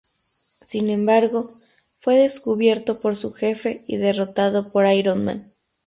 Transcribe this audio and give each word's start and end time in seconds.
Sin 0.65 0.89
embargo, 0.89 1.51
fue 1.99 2.15
descubierto 2.15 2.99
por 3.01 3.15
su 3.15 3.31
jefe 3.33 3.83
y 3.85 3.97
derrotado 3.97 4.71
por 4.71 4.87
Iron 4.91 5.23
Man. 5.23 5.53